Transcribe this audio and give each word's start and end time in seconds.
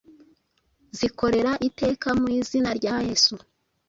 zikorera 0.97 1.51
iteka 1.67 2.07
mu 2.19 2.25
izina 2.39 2.69
rya 2.79 2.95
Yesu. 3.07 3.33